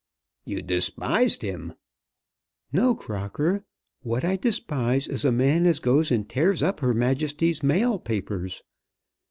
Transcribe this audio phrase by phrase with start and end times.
[0.45, 1.73] "You despised him."
[2.73, 3.65] "No, Crocker.
[4.01, 8.63] What I despise is a man as goes and tears up Her Majesty's Mail papers.